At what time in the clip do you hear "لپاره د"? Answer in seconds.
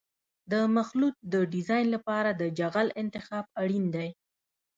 1.95-2.43